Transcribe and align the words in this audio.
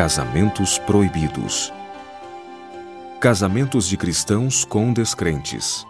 Casamentos 0.00 0.78
proibidos. 0.78 1.70
Casamentos 3.20 3.86
de 3.86 3.98
cristãos 3.98 4.64
com 4.64 4.94
descrentes. 4.94 5.86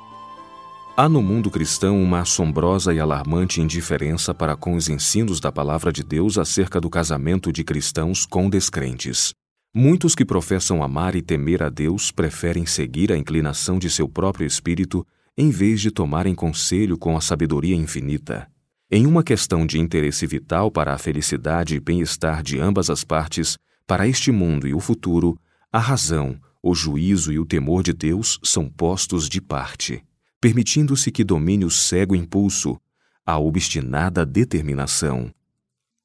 Há 0.97 1.09
no 1.09 1.23
mundo 1.23 1.49
cristão 1.49 2.03
uma 2.03 2.23
assombrosa 2.23 2.93
e 2.93 2.99
alarmante 2.99 3.61
indiferença 3.61 4.35
para 4.35 4.57
com 4.57 4.75
os 4.75 4.89
ensinos 4.89 5.39
da 5.39 5.53
palavra 5.53 5.93
de 5.93 6.03
Deus 6.03 6.39
acerca 6.39 6.81
do 6.81 6.91
casamento 6.91 7.53
de 7.53 7.63
cristãos 7.63 8.27
com 8.27 8.51
descrentes. 8.51 9.33
Muitos 9.73 10.17
que 10.17 10.25
professam 10.25 10.83
amar 10.83 11.15
e 11.15 11.23
temer 11.23 11.63
a 11.63 11.69
Deus 11.69 12.11
preferem 12.11 12.67
seguir 12.67 13.13
a 13.13 13.17
inclinação 13.17 13.79
de 13.79 13.89
seu 13.89 14.09
próprio 14.09 14.45
espírito 14.45 15.07
em 15.39 15.51
vez 15.51 15.81
de 15.81 15.93
tomarem 15.93 16.35
conselho 16.35 16.99
com 16.99 17.17
a 17.17 17.21
sabedoria 17.21 17.77
infinita. 17.77 18.49
Em 18.91 19.07
uma 19.07 19.23
questão 19.23 19.65
de 19.65 19.79
interesse 19.79 20.27
vital 20.27 20.69
para 20.69 20.93
a 20.93 20.99
felicidade 20.99 21.77
e 21.77 21.81
bem-estar 21.81 22.43
de 22.43 22.59
ambas 22.59 22.91
as 22.91 23.05
partes, 23.05 23.57
para 23.87 24.07
este 24.07 24.31
mundo 24.31 24.67
e 24.67 24.75
o 24.75 24.81
futuro, 24.81 25.39
a 25.73 25.79
razão, 25.79 26.41
o 26.63 26.75
juízo 26.75 27.33
e 27.33 27.39
o 27.39 27.47
temor 27.47 27.83
de 27.83 27.93
Deus 27.93 28.39
são 28.43 28.69
postos 28.69 29.29
de 29.29 29.41
parte, 29.41 30.05
permitindo-se 30.41 31.11
que 31.11 31.25
domine 31.25 31.65
o 31.65 31.71
cego 31.71 32.15
impulso, 32.15 32.81
a 33.25 33.39
obstinada 33.39 34.25
determinação. 34.25 35.33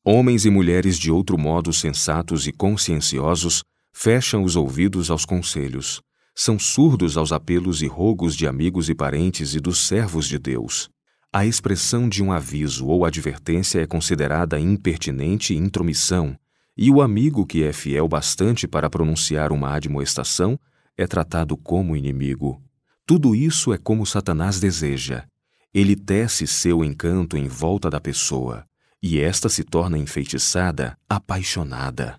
Homens 0.04 0.46
e 0.46 0.50
mulheres 0.50 0.98
de 0.98 1.12
outro 1.12 1.38
modo 1.38 1.74
sensatos 1.74 2.48
e 2.48 2.52
conscienciosos 2.52 3.64
fecham 3.92 4.44
os 4.44 4.56
ouvidos 4.56 5.10
aos 5.10 5.26
conselhos, 5.26 6.02
são 6.36 6.60
surdos 6.60 7.18
aos 7.18 7.32
apelos 7.32 7.82
e 7.82 7.88
rogos 7.88 8.36
de 8.36 8.48
amigos 8.48 8.90
e 8.90 8.96
parentes 8.96 9.56
e 9.56 9.60
dos 9.60 9.88
servos 9.88 10.28
de 10.28 10.38
Deus 10.38 10.90
a 11.36 11.46
expressão 11.46 12.08
de 12.08 12.24
um 12.24 12.32
aviso 12.32 12.88
ou 12.88 13.04
advertência 13.04 13.82
é 13.82 13.86
considerada 13.86 14.58
impertinente 14.58 15.54
intromissão, 15.54 16.34
e 16.78 16.90
o 16.90 17.02
amigo 17.02 17.46
que 17.46 17.64
é 17.64 17.72
fiel 17.72 18.08
bastante 18.08 18.68
para 18.68 18.90
pronunciar 18.90 19.52
uma 19.52 19.74
admoestação 19.74 20.60
é 20.98 21.08
tratado 21.08 21.56
como 21.56 21.96
inimigo. 21.96 22.62
Tudo 23.06 23.36
isso 23.36 23.74
é 23.74 23.78
como 23.78 24.06
Satanás 24.06 24.60
deseja. 24.60 25.26
Ele 25.74 25.96
tece 25.96 26.48
seu 26.48 26.84
encanto 26.84 27.38
em 27.38 27.48
volta 27.48 27.90
da 27.90 28.00
pessoa, 28.00 28.66
e 29.02 29.20
esta 29.20 29.50
se 29.50 29.64
torna 29.64 29.98
enfeitiçada, 29.98 30.98
apaixonada. 31.10 32.18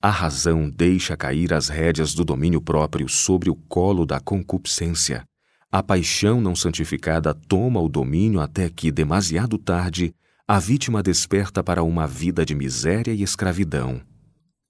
A 0.00 0.10
razão 0.10 0.70
deixa 0.70 1.16
cair 1.16 1.52
as 1.52 1.68
rédeas 1.68 2.14
do 2.14 2.24
domínio 2.24 2.60
próprio 2.60 3.08
sobre 3.08 3.50
o 3.50 3.54
colo 3.54 4.06
da 4.06 4.20
concupiscência 4.20 5.26
a 5.74 5.82
paixão 5.82 6.40
não 6.40 6.54
santificada 6.54 7.34
toma 7.34 7.80
o 7.80 7.88
domínio 7.88 8.38
até 8.38 8.70
que, 8.70 8.92
demasiado 8.92 9.58
tarde, 9.58 10.14
a 10.46 10.58
vítima 10.58 11.02
desperta 11.02 11.64
para 11.64 11.82
uma 11.82 12.06
vida 12.06 12.44
de 12.44 12.54
miséria 12.54 13.14
e 13.14 13.22
escravidão. 13.22 14.02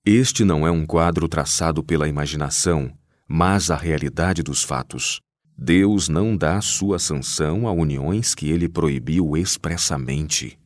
Este 0.06 0.44
não 0.44 0.64
é 0.64 0.70
um 0.70 0.86
quadro 0.86 1.28
traçado 1.28 1.82
pela 1.82 2.06
imaginação, 2.06 2.96
mas 3.26 3.72
a 3.72 3.76
realidade 3.76 4.40
dos 4.40 4.62
fatos. 4.62 5.20
Deus 5.58 6.08
não 6.08 6.36
dá 6.36 6.60
sua 6.60 7.00
sanção 7.00 7.66
a 7.66 7.72
uniões 7.72 8.36
que 8.36 8.50
ele 8.50 8.68
proibiu 8.68 9.36
expressamente. 9.36 10.56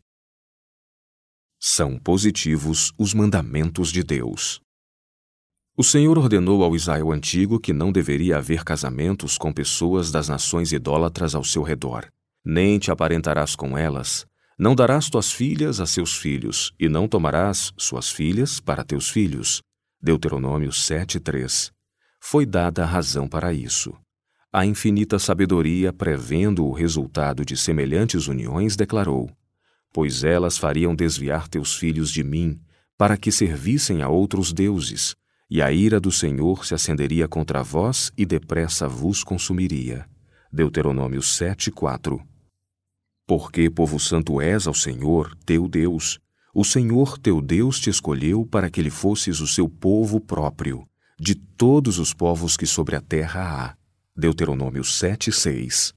São 1.58 1.98
positivos 1.98 2.92
os 2.98 3.14
mandamentos 3.14 3.90
de 3.90 4.02
Deus. 4.02 4.60
O 5.74 5.82
Senhor 5.82 6.18
ordenou 6.18 6.62
ao 6.62 6.76
Israel 6.76 7.12
antigo 7.12 7.58
que 7.58 7.72
não 7.72 7.90
deveria 7.90 8.36
haver 8.36 8.62
casamentos 8.62 9.38
com 9.38 9.54
pessoas 9.54 10.10
das 10.10 10.28
nações 10.28 10.70
idólatras 10.70 11.34
ao 11.34 11.44
seu 11.44 11.62
redor. 11.62 12.06
Nem 12.44 12.78
te 12.78 12.90
aparentarás 12.90 13.56
com 13.56 13.76
elas, 13.76 14.26
não 14.58 14.74
darás 14.74 15.08
tuas 15.08 15.30
filhas 15.30 15.78
a 15.78 15.86
seus 15.86 16.16
filhos, 16.16 16.72
e 16.80 16.88
não 16.88 17.06
tomarás 17.06 17.72
suas 17.76 18.10
filhas 18.10 18.58
para 18.58 18.82
teus 18.82 19.08
filhos. 19.08 19.62
Deuteronômio 20.02 20.72
7:3. 20.72 21.70
Foi 22.20 22.44
dada 22.44 22.82
a 22.82 22.86
razão 22.86 23.28
para 23.28 23.52
isso. 23.52 23.94
A 24.52 24.66
infinita 24.66 25.18
sabedoria, 25.18 25.92
prevendo 25.92 26.66
o 26.66 26.72
resultado 26.72 27.44
de 27.44 27.56
semelhantes 27.56 28.26
uniões, 28.26 28.74
declarou: 28.74 29.30
Pois 29.92 30.24
elas 30.24 30.58
fariam 30.58 30.92
desviar 30.92 31.46
teus 31.46 31.76
filhos 31.76 32.10
de 32.10 32.24
mim, 32.24 32.60
para 32.96 33.16
que 33.16 33.30
servissem 33.30 34.02
a 34.02 34.08
outros 34.08 34.52
deuses 34.52 35.14
e 35.50 35.62
a 35.62 35.72
ira 35.72 35.98
do 35.98 36.12
Senhor 36.12 36.66
se 36.66 36.74
acenderia 36.74 37.26
contra 37.26 37.62
vós 37.62 38.12
e 38.18 38.26
depressa 38.26 38.86
vos 38.86 39.24
consumiria. 39.24 40.04
Deuteronômio 40.52 41.22
7, 41.22 41.70
4 41.70 42.27
Porque 43.28 43.68
povo 43.68 44.00
santo 44.00 44.40
és 44.40 44.66
ao 44.66 44.72
Senhor, 44.72 45.36
teu 45.44 45.68
Deus. 45.68 46.18
O 46.54 46.64
Senhor 46.64 47.18
teu 47.18 47.42
Deus 47.42 47.78
te 47.78 47.90
escolheu 47.90 48.46
para 48.46 48.70
que 48.70 48.80
ele 48.80 48.88
fosses 48.88 49.38
o 49.40 49.46
seu 49.46 49.68
povo 49.68 50.18
próprio, 50.18 50.88
de 51.20 51.34
todos 51.34 51.98
os 51.98 52.14
povos 52.14 52.56
que 52.56 52.64
sobre 52.64 52.96
a 52.96 53.02
terra 53.02 53.42
há. 53.42 53.76
Deuteronômio 54.16 54.82
7, 54.82 55.30
6 55.30 55.92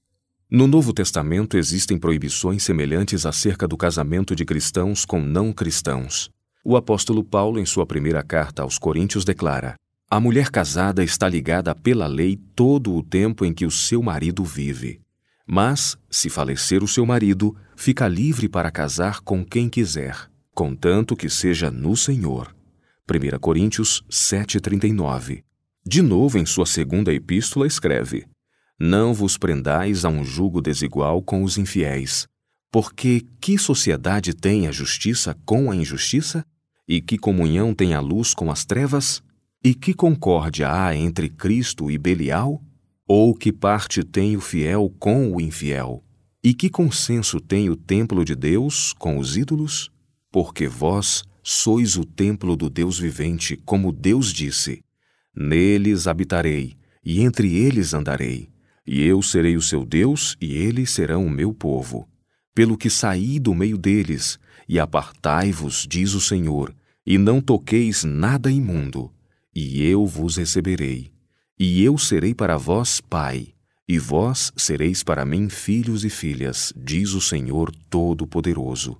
no 0.53 0.67
Novo 0.67 0.91
Testamento 0.91 1.55
existem 1.55 1.97
proibições 1.97 2.63
semelhantes 2.63 3.25
acerca 3.25 3.65
do 3.65 3.77
casamento 3.77 4.35
de 4.35 4.43
cristãos 4.43 5.05
com 5.05 5.21
não 5.21 5.53
cristãos. 5.53 6.29
O 6.61 6.75
apóstolo 6.75 7.23
Paulo, 7.23 7.57
em 7.57 7.65
sua 7.65 7.85
primeira 7.85 8.21
carta 8.21 8.61
aos 8.61 8.77
Coríntios, 8.77 9.23
declara: 9.23 9.75
A 10.09 10.19
mulher 10.19 10.49
casada 10.49 11.05
está 11.05 11.29
ligada 11.29 11.73
pela 11.73 12.05
lei 12.05 12.35
todo 12.53 12.93
o 12.93 13.01
tempo 13.01 13.45
em 13.45 13.53
que 13.53 13.65
o 13.65 13.71
seu 13.71 14.03
marido 14.03 14.43
vive. 14.43 14.99
Mas, 15.45 15.97
se 16.09 16.29
falecer 16.29 16.83
o 16.83 16.87
seu 16.87 17.05
marido, 17.05 17.55
fica 17.75 18.07
livre 18.07 18.47
para 18.47 18.71
casar 18.71 19.21
com 19.21 19.43
quem 19.43 19.69
quiser, 19.69 20.29
contanto 20.53 21.15
que 21.15 21.29
seja 21.29 21.69
no 21.71 21.95
Senhor. 21.97 22.55
1 23.09 23.39
Coríntios 23.39 24.03
7,39 24.09 25.43
De 25.85 26.01
novo, 26.01 26.37
em 26.37 26.45
sua 26.45 26.65
segunda 26.65 27.13
epístola, 27.13 27.67
escreve: 27.67 28.25
Não 28.79 29.13
vos 29.13 29.37
prendais 29.37 30.05
a 30.05 30.09
um 30.09 30.23
jugo 30.23 30.61
desigual 30.61 31.21
com 31.21 31.43
os 31.43 31.57
infiéis. 31.57 32.27
Porque 32.71 33.25
que 33.41 33.57
sociedade 33.57 34.33
tem 34.33 34.67
a 34.67 34.71
justiça 34.71 35.35
com 35.45 35.69
a 35.69 35.75
injustiça? 35.75 36.45
E 36.87 37.01
que 37.01 37.17
comunhão 37.17 37.73
tem 37.73 37.93
a 37.93 37.99
luz 37.99 38.33
com 38.33 38.49
as 38.49 38.63
trevas? 38.63 39.21
E 39.61 39.75
que 39.75 39.93
concórdia 39.93 40.71
há 40.73 40.95
entre 40.95 41.27
Cristo 41.29 41.91
e 41.91 41.97
Belial? 41.97 42.61
Ou 43.13 43.35
que 43.35 43.51
parte 43.51 44.05
tem 44.05 44.37
o 44.37 44.39
fiel 44.39 44.89
com 44.97 45.33
o 45.33 45.41
infiel? 45.41 46.01
E 46.41 46.53
que 46.53 46.69
consenso 46.69 47.41
tem 47.41 47.69
o 47.69 47.75
templo 47.75 48.23
de 48.23 48.33
Deus 48.33 48.93
com 48.93 49.17
os 49.17 49.35
ídolos? 49.35 49.91
Porque 50.31 50.65
vós 50.65 51.25
sois 51.43 51.97
o 51.97 52.05
templo 52.05 52.55
do 52.55 52.69
Deus 52.69 52.97
vivente, 52.97 53.57
como 53.65 53.91
Deus 53.91 54.31
disse: 54.31 54.81
Neles 55.35 56.07
habitarei, 56.07 56.77
e 57.03 57.19
entre 57.19 57.53
eles 57.53 57.93
andarei, 57.93 58.47
e 58.87 59.01
eu 59.01 59.21
serei 59.21 59.57
o 59.57 59.61
seu 59.61 59.83
Deus, 59.83 60.37
e 60.39 60.53
eles 60.53 60.89
serão 60.89 61.25
o 61.25 61.29
meu 61.29 61.53
povo 61.53 62.07
pelo 62.55 62.77
que 62.77 62.89
saí 62.89 63.41
do 63.41 63.53
meio 63.53 63.77
deles, 63.77 64.39
e 64.69 64.79
apartai-vos, 64.79 65.85
diz 65.85 66.13
o 66.13 66.21
Senhor, 66.21 66.73
e 67.05 67.17
não 67.17 67.41
toqueis 67.41 68.05
nada 68.05 68.49
imundo, 68.49 69.11
e 69.53 69.83
eu 69.83 70.05
vos 70.05 70.37
receberei. 70.37 71.11
E 71.63 71.83
eu 71.83 71.95
serei 71.95 72.33
para 72.33 72.57
vós 72.57 72.99
pai, 72.99 73.49
e 73.87 73.99
vós 73.99 74.51
sereis 74.57 75.03
para 75.03 75.23
mim 75.23 75.47
filhos 75.47 76.03
e 76.03 76.09
filhas, 76.09 76.73
diz 76.75 77.13
o 77.13 77.21
Senhor 77.21 77.71
Todo-Poderoso. 77.87 78.97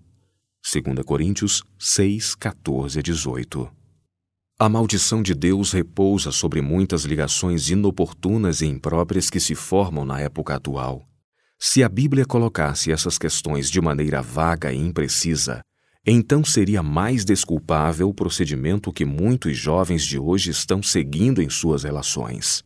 2 0.72 1.03
Coríntios 1.03 1.63
6, 1.79 2.35
14 2.35 2.99
a 2.99 3.01
18 3.01 3.67
A 4.59 4.69
maldição 4.69 5.23
de 5.23 5.33
Deus 5.33 5.72
repousa 5.72 6.31
sobre 6.31 6.61
muitas 6.61 7.03
ligações 7.03 7.67
inoportunas 7.72 8.61
e 8.61 8.67
impróprias 8.67 9.28
que 9.28 9.40
se 9.40 9.55
formam 9.55 10.05
na 10.05 10.19
época 10.19 10.53
atual 10.53 11.07
se 11.64 11.84
a 11.84 11.87
Bíblia 11.87 12.25
colocasse 12.25 12.91
essas 12.91 13.19
questões 13.19 13.69
de 13.69 13.79
maneira 13.79 14.19
vaga 14.19 14.73
e 14.73 14.78
imprecisa, 14.79 15.61
então 16.06 16.44
seria 16.44 16.82
mais 16.82 17.24
desculpável 17.24 18.09
o 18.09 18.14
procedimento 18.14 18.92
que 18.92 19.06
muitos 19.06 19.56
jovens 19.56 20.03
de 20.03 20.18
hoje 20.18 20.50
estão 20.50 20.82
seguindo 20.82 21.42
em 21.42 21.50
suas 21.50 21.84
relações. 21.84 22.64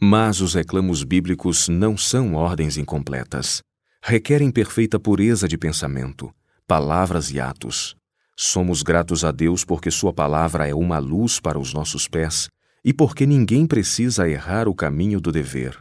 Mas 0.00 0.40
os 0.40 0.54
reclamos 0.54 1.04
bíblicos 1.04 1.68
não 1.68 1.96
são 1.96 2.34
ordens 2.34 2.78
incompletas. 2.78 3.60
Requerem 4.02 4.50
perfeita 4.50 4.98
pureza 4.98 5.46
de 5.46 5.58
pensamento, 5.58 6.32
palavras 6.66 7.30
e 7.30 7.38
atos. 7.38 7.94
Somos 8.34 8.82
gratos 8.82 9.22
a 9.26 9.30
Deus 9.30 9.62
porque 9.62 9.90
Sua 9.90 10.14
palavra 10.14 10.66
é 10.66 10.74
uma 10.74 10.98
luz 10.98 11.38
para 11.38 11.58
os 11.58 11.74
nossos 11.74 12.08
pés 12.08 12.48
e 12.82 12.94
porque 12.94 13.26
ninguém 13.26 13.66
precisa 13.66 14.26
errar 14.26 14.66
o 14.66 14.74
caminho 14.74 15.20
do 15.20 15.30
dever. 15.30 15.78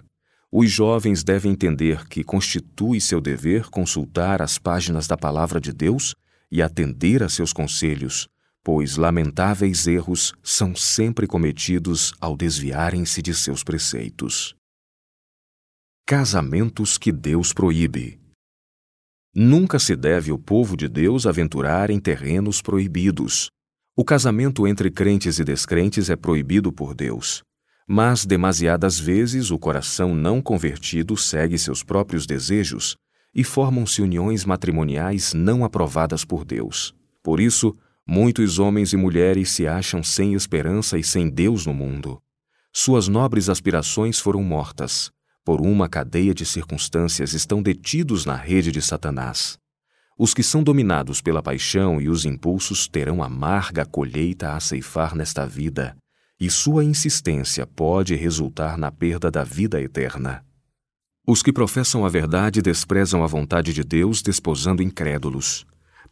Os 0.52 0.70
jovens 0.70 1.24
devem 1.24 1.54
entender 1.54 2.06
que 2.10 2.26
constitui 2.26 3.00
seu 3.00 3.22
dever 3.22 3.70
consultar 3.70 4.42
as 4.42 4.58
páginas 4.58 5.08
da 5.08 5.16
Palavra 5.16 5.62
de 5.62 5.72
Deus 5.72 6.14
e 6.52 6.62
atender 6.62 7.22
a 7.24 7.30
seus 7.30 7.54
conselhos, 7.54 8.28
pois 8.64 8.98
lamentáveis 8.98 9.88
erros 9.88 10.34
são 10.44 10.76
sempre 10.76 11.28
cometidos 11.28 12.14
ao 12.20 12.36
desviarem-se 12.36 13.22
de 13.22 13.34
seus 13.34 13.64
preceitos. 13.64 14.56
Casamentos 16.06 16.98
que 16.98 17.12
Deus 17.12 17.54
proíbe. 17.54 18.20
Nunca 19.34 19.78
se 19.78 19.96
deve 19.96 20.32
o 20.32 20.40
povo 20.40 20.76
de 20.76 20.88
Deus 20.88 21.26
aventurar 21.28 21.90
em 21.90 22.00
terrenos 22.00 22.62
proibidos. 22.62 23.50
O 23.96 24.04
casamento 24.04 24.68
entre 24.68 24.90
crentes 24.90 25.38
e 25.40 25.44
descrentes 25.44 26.10
é 26.10 26.16
proibido 26.16 26.72
por 26.72 26.96
Deus. 26.96 27.44
Mas, 27.88 28.26
demasiadas 28.26 29.00
vezes, 29.00 29.52
o 29.52 29.60
coração 29.60 30.16
não 30.16 30.42
convertido 30.42 31.16
segue 31.16 31.58
seus 31.58 31.84
próprios 31.84 32.26
desejos 32.26 32.98
e 33.34 33.44
formam-se 33.44 34.02
uniões 34.02 34.46
matrimoniais 34.46 35.34
não 35.34 35.64
aprovadas 35.64 36.26
por 36.26 36.44
Deus. 36.44 36.94
Por 37.22 37.40
isso, 37.40 37.76
muitos 38.06 38.60
homens 38.60 38.94
e 38.94 38.98
mulheres 38.98 39.52
se 39.52 39.68
acham 39.68 40.04
sem 40.04 40.34
esperança 40.34 40.98
e 40.98 41.04
sem 41.04 41.30
Deus 41.30 41.66
no 41.66 41.74
mundo. 41.74 42.22
Suas 42.74 43.08
nobres 43.08 43.50
aspirações 43.50 44.20
foram 44.20 44.44
mortas. 44.44 45.12
Por 45.44 45.62
uma 45.62 45.90
cadeia 45.90 46.34
de 46.34 46.46
circunstâncias 46.46 47.34
estão 47.34 47.62
detidos 47.62 48.26
na 48.26 48.36
rede 48.36 48.72
de 48.72 48.82
Satanás. 48.82 49.58
Os 50.18 50.34
que 50.34 50.44
são 50.44 50.62
dominados 50.62 51.22
pela 51.22 51.42
paixão 51.42 52.00
e 52.02 52.10
os 52.10 52.26
impulsos 52.26 52.88
terão 52.88 53.24
amarga 53.24 53.86
colheita 53.86 54.54
a 54.54 54.60
ceifar 54.60 55.16
nesta 55.16 55.46
vida 55.46 55.96
e 56.40 56.50
sua 56.50 56.86
insistência 56.86 57.68
pode 57.68 58.16
resultar 58.16 58.78
na 58.78 58.90
perda 58.90 59.30
da 59.30 59.44
vida 59.44 59.82
eterna. 59.82 60.44
Os 61.32 61.44
que 61.44 61.54
professam 61.54 62.04
a 62.04 62.10
verdade 62.10 62.60
desprezam 62.60 63.24
a 63.24 63.28
vontade 63.28 63.72
de 63.72 63.84
Deus, 63.84 64.20
desposando 64.24 64.82
incrédulos. 64.82 65.64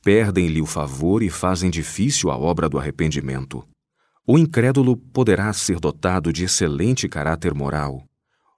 Perdem-lhe 0.04 0.62
o 0.62 0.66
favor 0.68 1.24
e 1.24 1.30
fazem 1.32 1.72
difícil 1.72 2.30
a 2.30 2.38
obra 2.38 2.70
do 2.70 2.78
arrependimento. 2.78 3.68
O 4.28 4.38
incrédulo 4.38 4.96
poderá 4.96 5.52
ser 5.54 5.80
dotado 5.80 6.32
de 6.32 6.44
excelente 6.44 7.10
caráter 7.10 7.52
moral. 7.56 8.06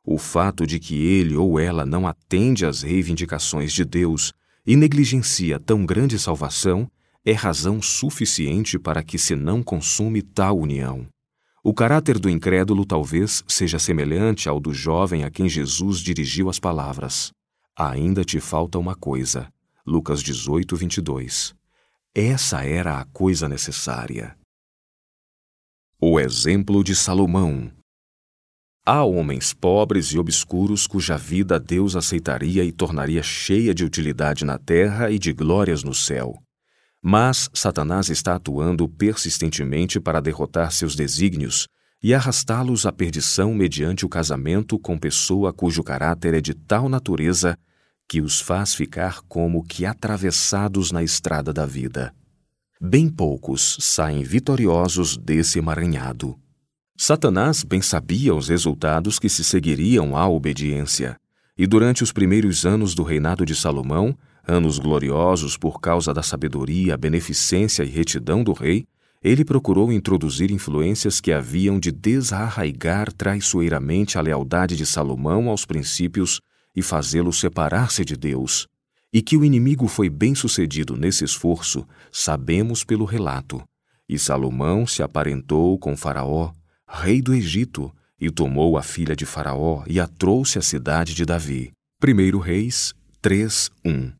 O 0.06 0.18
fato 0.18 0.68
de 0.68 0.80
que 0.82 1.02
ele 1.02 1.34
ou 1.34 1.58
ela 1.58 1.86
não 1.86 2.06
atende 2.06 2.66
às 2.66 2.82
reivindicações 2.82 3.72
de 3.72 3.86
Deus 3.86 4.34
e 4.68 4.76
negligencia 4.76 5.62
tão 5.62 5.86
grande 5.86 6.20
salvação 6.20 6.92
é 7.24 7.32
razão 7.32 7.82
suficiente 7.82 8.78
para 8.78 9.02
que 9.02 9.18
se 9.18 9.34
não 9.34 9.64
consume 9.64 10.22
tal 10.22 10.60
união. 10.60 11.08
O 11.64 11.74
caráter 11.74 12.18
do 12.18 12.30
incrédulo 12.30 12.86
talvez 12.86 13.44
seja 13.48 13.78
semelhante 13.78 14.48
ao 14.48 14.60
do 14.60 14.74
jovem 14.74 15.24
a 15.24 15.30
quem 15.30 15.50
Jesus 15.50 16.00
dirigiu 16.00 16.50
as 16.50 16.60
palavras: 16.60 17.32
Ainda 17.78 18.24
te 18.24 18.40
falta 18.40 18.80
uma 18.80 18.96
coisa. 18.96 19.52
Lucas 19.86 20.22
18, 20.22 20.76
22. 20.76 21.54
Essa 22.16 22.64
era 22.64 23.00
a 23.00 23.06
coisa 23.06 23.50
necessária. 23.50 24.38
O 26.00 26.20
exemplo 26.20 26.84
de 26.84 26.96
Salomão. 26.96 27.72
Há 28.86 29.04
homens 29.04 29.54
pobres 29.54 30.08
e 30.08 30.18
obscuros 30.18 30.88
cuja 30.88 31.18
vida 31.18 31.60
Deus 31.60 31.96
aceitaria 31.96 32.64
e 32.64 32.72
tornaria 32.72 33.22
cheia 33.22 33.74
de 33.74 33.84
utilidade 33.84 34.46
na 34.46 34.58
terra 34.58 35.12
e 35.12 35.20
de 35.20 35.34
glórias 35.34 35.84
no 35.84 35.94
céu. 35.94 36.42
Mas 37.02 37.50
Satanás 37.54 38.10
está 38.10 38.36
atuando 38.36 38.88
persistentemente 38.88 40.00
para 40.00 40.20
derrotar 40.20 40.72
seus 40.72 40.96
desígnios 40.96 41.68
e 42.02 42.14
arrastá-los 42.14 42.86
à 42.86 42.92
perdição 42.92 43.54
mediante 43.54 44.06
o 44.06 44.10
casamento 44.10 44.78
com 44.80 44.98
pessoa 44.98 45.54
cujo 45.54 45.84
caráter 45.84 46.34
é 46.34 46.42
de 46.42 46.54
tal 46.54 46.90
natureza 46.90 47.58
que 48.08 48.22
os 48.22 48.42
faz 48.42 48.74
ficar 48.74 49.22
como 49.28 49.64
que 49.64 49.86
atravessados 49.86 50.92
na 50.92 51.04
estrada 51.04 51.54
da 51.54 51.66
vida. 51.66 52.14
Bem 52.82 53.10
poucos 53.10 53.78
saem 53.82 54.24
vitoriosos 54.24 55.16
desse 55.16 55.60
emaranhado. 55.60 56.40
Satanás 56.98 57.64
bem 57.64 57.82
sabia 57.82 58.34
os 58.34 58.50
resultados 58.50 59.20
que 59.20 59.30
se 59.30 59.44
seguiriam 59.44 60.18
à 60.18 60.28
obediência, 60.28 61.18
e 61.58 61.68
durante 61.68 62.04
os 62.04 62.12
primeiros 62.12 62.66
anos 62.66 62.96
do 62.96 63.04
reinado 63.04 63.46
de 63.46 63.54
Salomão, 63.54 64.18
anos 64.50 64.80
gloriosos 64.80 65.56
por 65.56 65.80
causa 65.80 66.14
da 66.14 66.24
sabedoria, 66.24 66.98
beneficência 66.98 67.84
e 67.84 67.88
retidão 67.88 68.44
do 68.44 68.52
rei, 68.52 68.86
ele 69.22 69.46
procurou 69.46 69.92
introduzir 69.92 70.50
influências 70.50 71.22
que 71.22 71.32
haviam 71.32 71.80
de 71.80 71.92
desarraigar 71.92 73.12
traiçoeiramente 73.14 74.18
a 74.18 74.22
lealdade 74.22 74.76
de 74.76 74.86
Salomão 74.86 75.50
aos 75.50 75.66
princípios 75.66 76.42
e 76.76 76.82
fazê-lo 76.82 77.32
separar-se 77.32 78.04
de 78.04 78.16
Deus. 78.16 78.68
E 79.14 79.22
que 79.22 79.38
o 79.38 79.44
inimigo 79.44 79.88
foi 79.88 80.10
bem 80.10 80.34
sucedido 80.34 80.96
nesse 80.96 81.24
esforço, 81.24 81.86
sabemos 82.12 82.84
pelo 82.84 83.06
relato. 83.06 83.62
E 84.08 84.18
Salomão 84.18 84.88
se 84.88 85.04
aparentou 85.04 85.78
com 85.78 85.98
Faraó, 85.98 86.52
rei 86.88 87.22
do 87.22 87.34
Egito, 87.34 87.94
e 88.20 88.30
tomou 88.30 88.78
a 88.78 88.84
filha 88.84 89.16
de 89.16 89.26
Faraó 89.26 89.84
e 89.88 90.00
a 90.00 90.08
trouxe 90.08 90.58
à 90.58 90.62
cidade 90.62 91.14
de 91.14 91.26
Davi. 91.26 91.72
1 92.04 92.38
Reis 92.38 92.94
3, 93.22 93.70
1 93.86 94.19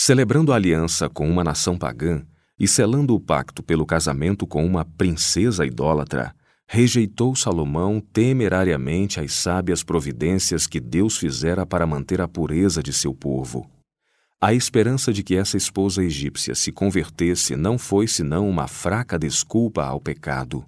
celebrando 0.00 0.52
a 0.52 0.54
aliança 0.54 1.08
com 1.08 1.28
uma 1.28 1.42
nação 1.42 1.76
pagã 1.76 2.24
e 2.56 2.68
selando 2.68 3.16
o 3.16 3.20
pacto 3.20 3.64
pelo 3.64 3.84
casamento 3.84 4.46
com 4.46 4.64
uma 4.64 4.84
princesa 4.84 5.66
idólatra, 5.66 6.32
rejeitou 6.68 7.34
Salomão 7.34 8.00
temerariamente 8.00 9.18
as 9.18 9.32
sábias 9.32 9.82
providências 9.82 10.68
que 10.68 10.78
Deus 10.78 11.18
fizera 11.18 11.66
para 11.66 11.84
manter 11.84 12.20
a 12.20 12.28
pureza 12.28 12.80
de 12.80 12.92
seu 12.92 13.12
povo. 13.12 13.68
A 14.40 14.54
esperança 14.54 15.12
de 15.12 15.24
que 15.24 15.34
essa 15.34 15.56
esposa 15.56 16.04
egípcia 16.04 16.54
se 16.54 16.70
convertesse 16.70 17.56
não 17.56 17.76
foi 17.76 18.06
senão 18.06 18.48
uma 18.48 18.68
fraca 18.68 19.18
desculpa 19.18 19.82
ao 19.82 20.00
pecado. 20.00 20.64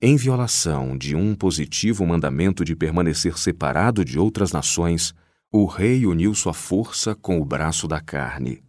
Em 0.00 0.14
violação 0.14 0.96
de 0.96 1.16
um 1.16 1.34
positivo 1.34 2.06
mandamento 2.06 2.64
de 2.64 2.76
permanecer 2.76 3.36
separado 3.36 4.04
de 4.04 4.16
outras 4.16 4.52
nações, 4.52 5.12
o 5.52 5.66
rei 5.66 6.06
uniu 6.06 6.32
sua 6.32 6.54
força 6.54 7.12
com 7.12 7.40
o 7.40 7.44
braço 7.44 7.88
da 7.88 8.00
carne. 8.00 8.62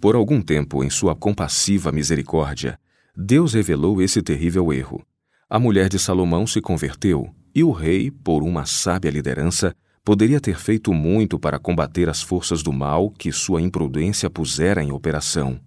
Por 0.00 0.14
algum 0.14 0.40
tempo, 0.40 0.84
em 0.84 0.90
sua 0.90 1.16
compassiva 1.16 1.90
misericórdia, 1.90 2.78
Deus 3.16 3.54
revelou 3.54 4.00
esse 4.00 4.22
terrível 4.22 4.72
erro. 4.72 5.04
A 5.50 5.58
mulher 5.58 5.88
de 5.88 5.98
Salomão 5.98 6.46
se 6.46 6.60
converteu 6.60 7.34
e 7.52 7.64
o 7.64 7.72
rei, 7.72 8.08
por 8.10 8.44
uma 8.44 8.66
sábia 8.66 9.10
liderança, 9.10 9.74
poderia 10.04 10.40
ter 10.40 10.56
feito 10.60 10.92
muito 10.92 11.40
para 11.40 11.58
combater 11.58 12.08
as 12.08 12.22
forças 12.22 12.62
do 12.62 12.72
mal 12.72 13.10
que 13.10 13.32
sua 13.32 13.60
imprudência 13.60 14.30
pusera 14.30 14.84
em 14.84 14.92
operação. 14.92 15.58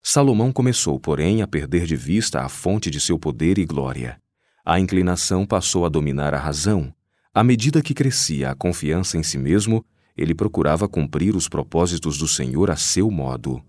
Salomão 0.00 0.52
começou, 0.52 1.00
porém, 1.00 1.42
a 1.42 1.48
perder 1.48 1.84
de 1.84 1.96
vista 1.96 2.42
a 2.42 2.48
fonte 2.48 2.90
de 2.90 3.00
seu 3.00 3.18
poder 3.18 3.58
e 3.58 3.64
glória. 3.64 4.20
A 4.64 4.78
inclinação 4.78 5.44
passou 5.44 5.84
a 5.84 5.88
dominar 5.88 6.32
a 6.32 6.38
razão, 6.38 6.94
à 7.32 7.44
medida 7.44 7.80
que 7.80 7.94
crescia 7.94 8.50
a 8.50 8.54
confiança 8.56 9.16
em 9.16 9.22
si 9.22 9.38
mesmo, 9.38 9.84
ele 10.16 10.34
procurava 10.34 10.88
cumprir 10.88 11.36
os 11.36 11.48
propósitos 11.48 12.18
do 12.18 12.26
Senhor 12.26 12.70
a 12.70 12.76
seu 12.76 13.08
modo. 13.08 13.62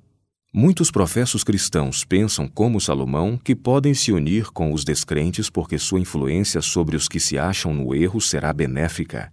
Muitos 0.52 0.90
professos 0.90 1.44
cristãos 1.44 2.04
pensam, 2.04 2.48
como 2.48 2.82
Salomão, 2.82 3.38
que 3.38 3.56
podem 3.56 3.94
se 3.94 4.12
unir 4.12 4.52
com 4.52 4.74
os 4.74 4.84
descrentes 4.84 5.48
porque 5.48 5.78
sua 5.78 6.00
influência 6.00 6.60
sobre 6.60 6.96
os 6.96 7.08
que 7.08 7.20
se 7.20 7.38
acham 7.38 7.72
no 7.72 7.94
erro 7.94 8.20
será 8.20 8.52
benéfica. 8.52 9.32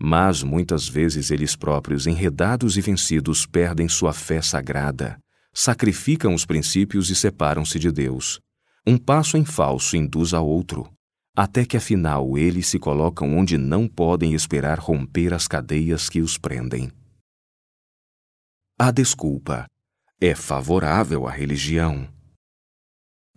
Mas 0.00 0.42
muitas 0.42 0.88
vezes 0.88 1.30
eles 1.30 1.54
próprios, 1.54 2.06
enredados 2.06 2.78
e 2.78 2.80
vencidos, 2.80 3.44
perdem 3.44 3.88
sua 3.88 4.12
fé 4.12 4.40
sagrada, 4.40 5.18
sacrificam 5.54 6.34
os 6.34 6.46
princípios 6.46 7.10
e 7.10 7.14
separam-se 7.14 7.78
de 7.78 7.92
Deus. 7.92 8.40
Um 8.86 8.96
passo 8.96 9.36
em 9.36 9.44
falso 9.44 9.96
induz 9.96 10.32
a 10.32 10.40
outro 10.40 10.95
até 11.36 11.66
que 11.66 11.76
afinal 11.76 12.38
eles 12.38 12.66
se 12.66 12.78
colocam 12.78 13.36
onde 13.36 13.58
não 13.58 13.86
podem 13.86 14.32
esperar 14.32 14.78
romper 14.78 15.34
as 15.34 15.46
cadeias 15.46 16.08
que 16.08 16.22
os 16.22 16.38
prendem. 16.38 16.90
A 18.78 18.90
desculpa 18.90 19.66
é 20.18 20.34
favorável 20.34 21.28
à 21.28 21.30
religião. 21.30 22.08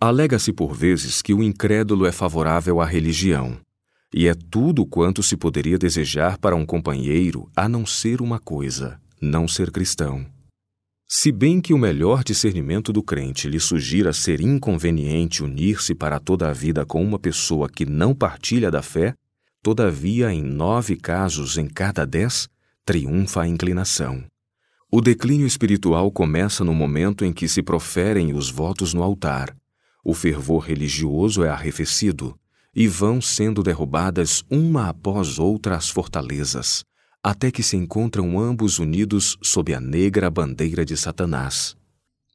Alega-se 0.00 0.50
por 0.50 0.74
vezes 0.74 1.20
que 1.20 1.34
o 1.34 1.42
incrédulo 1.42 2.06
é 2.06 2.12
favorável 2.12 2.80
à 2.80 2.86
religião, 2.86 3.60
e 4.14 4.26
é 4.26 4.34
tudo 4.34 4.86
quanto 4.86 5.22
se 5.22 5.36
poderia 5.36 5.78
desejar 5.78 6.38
para 6.38 6.56
um 6.56 6.64
companheiro 6.64 7.50
a 7.54 7.68
não 7.68 7.84
ser 7.84 8.22
uma 8.22 8.38
coisa: 8.38 8.98
não 9.20 9.46
ser 9.46 9.70
cristão. 9.70 10.26
Se 11.12 11.32
bem 11.32 11.60
que 11.60 11.74
o 11.74 11.78
melhor 11.78 12.22
discernimento 12.22 12.92
do 12.92 13.02
crente 13.02 13.48
lhe 13.48 13.58
sugira 13.58 14.12
ser 14.12 14.40
inconveniente 14.40 15.42
unir-se 15.42 15.92
para 15.92 16.20
toda 16.20 16.48
a 16.48 16.52
vida 16.52 16.86
com 16.86 17.02
uma 17.02 17.18
pessoa 17.18 17.68
que 17.68 17.84
não 17.84 18.14
partilha 18.14 18.70
da 18.70 18.80
fé, 18.80 19.14
todavia, 19.60 20.32
em 20.32 20.40
nove 20.40 20.94
casos 20.94 21.58
em 21.58 21.66
cada 21.66 22.06
dez, 22.06 22.48
triunfa 22.84 23.42
a 23.42 23.48
inclinação. 23.48 24.24
O 24.88 25.00
declínio 25.00 25.48
espiritual 25.48 26.12
começa 26.12 26.62
no 26.62 26.72
momento 26.72 27.24
em 27.24 27.32
que 27.32 27.48
se 27.48 27.60
proferem 27.60 28.32
os 28.32 28.48
votos 28.48 28.94
no 28.94 29.02
altar. 29.02 29.52
O 30.04 30.14
fervor 30.14 30.60
religioso 30.60 31.42
é 31.42 31.48
arrefecido, 31.48 32.38
e 32.72 32.86
vão 32.86 33.20
sendo 33.20 33.64
derrubadas 33.64 34.44
uma 34.48 34.88
após 34.88 35.40
outra 35.40 35.74
as 35.74 35.88
fortalezas, 35.90 36.84
até 37.22 37.50
que 37.50 37.62
se 37.62 37.76
encontram 37.76 38.38
ambos 38.38 38.78
unidos 38.78 39.36
sob 39.42 39.74
a 39.74 39.80
negra 39.80 40.30
bandeira 40.30 40.84
de 40.84 40.96
Satanás. 40.96 41.76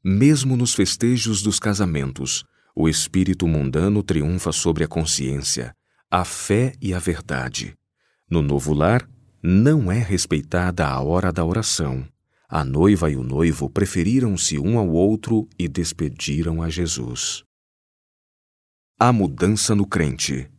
Mesmo 0.03 0.55
nos 0.55 0.75
festejos 0.75 1.41
dos 1.41 1.59
casamentos, 1.59 2.45
o 2.75 2.87
espírito 2.87 3.47
mundano 3.47 4.03
triunfa 4.03 4.51
sobre 4.51 4.83
a 4.83 4.87
consciência, 4.87 5.75
a 6.11 6.23
fé 6.23 6.73
e 6.79 6.93
a 6.93 6.99
verdade. 6.99 7.75
No 8.29 8.41
novo 8.41 8.73
lar, 8.73 9.09
não 9.41 9.91
é 9.91 9.99
respeitada 9.99 10.87
a 10.87 10.99
hora 11.01 11.31
da 11.31 11.43
oração. 11.43 12.07
A 12.47 12.63
noiva 12.63 13.09
e 13.09 13.15
o 13.15 13.23
noivo 13.23 13.69
preferiram-se 13.69 14.59
um 14.59 14.77
ao 14.77 14.87
outro 14.89 15.47
e 15.57 15.67
despediram 15.67 16.61
a 16.61 16.69
Jesus. 16.69 17.43
A 18.99 19.11
mudança 19.11 19.73
no 19.73 19.87
crente. 19.87 20.49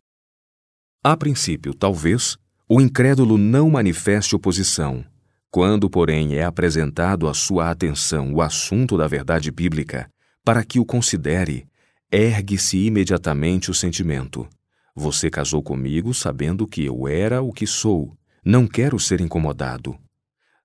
A 1.02 1.16
princípio, 1.16 1.72
talvez, 1.72 2.36
o 2.68 2.80
incrédulo 2.80 3.38
não 3.38 3.70
manifeste 3.70 4.34
oposição. 4.34 5.04
Quando, 5.50 5.88
porém, 5.88 6.34
é 6.34 6.44
apresentado 6.44 7.28
à 7.28 7.34
sua 7.34 7.70
atenção 7.70 8.34
o 8.34 8.42
assunto 8.42 8.98
da 8.98 9.06
verdade 9.06 9.52
bíblica, 9.52 10.10
para 10.44 10.64
que 10.64 10.80
o 10.80 10.84
considere, 10.84 11.66
ergue-se 12.10 12.84
imediatamente 12.84 13.70
o 13.70 13.74
sentimento. 13.74 14.48
Você 14.96 15.30
casou 15.30 15.62
comigo 15.62 16.12
sabendo 16.12 16.66
que 16.66 16.84
eu 16.84 17.06
era 17.06 17.40
o 17.40 17.52
que 17.52 17.66
sou. 17.66 18.16
Não 18.44 18.66
quero 18.66 18.98
ser 18.98 19.20
incomodado. 19.20 19.96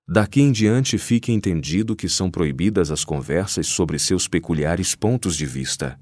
Daqui 0.06 0.40
em 0.40 0.50
diante 0.50 0.98
fique 0.98 1.30
entendido 1.30 1.94
que 1.94 2.08
são 2.08 2.30
proibidas 2.30 2.90
as 2.90 3.04
conversas 3.04 3.68
sobre 3.68 3.98
seus 3.98 4.26
peculiares 4.26 4.96
pontos 4.96 5.36
de 5.36 5.46
vista. 5.46 5.98